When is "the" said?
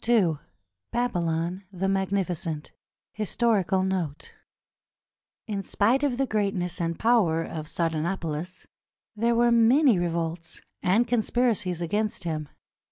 1.71-1.87, 6.17-6.25